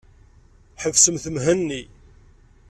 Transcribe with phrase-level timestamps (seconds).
[0.83, 1.81] Ḥebsemt Mhenni.